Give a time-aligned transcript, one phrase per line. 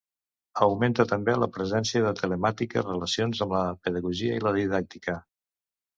[0.67, 5.17] Augmenta, també la presència de temàtiques relacionades amb la pedagogia i la didàctica.